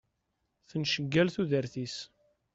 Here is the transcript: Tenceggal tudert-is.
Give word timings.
Tenceggal 0.69 1.27
tudert-is. 1.35 1.97